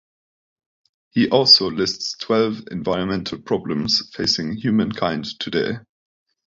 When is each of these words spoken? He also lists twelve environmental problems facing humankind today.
He 1.11 1.29
also 1.29 1.69
lists 1.69 2.17
twelve 2.17 2.63
environmental 2.71 3.37
problems 3.39 4.09
facing 4.15 4.53
humankind 4.53 5.25
today. 5.39 5.73